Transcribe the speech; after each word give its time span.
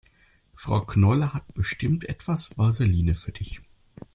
Frau 0.55 0.81
Knolle 0.83 1.31
hat 1.35 1.53
bestimmt 1.53 2.09
etwas 2.09 2.57
Vaseline 2.57 3.13
für 3.13 3.31
dich. 3.33 3.61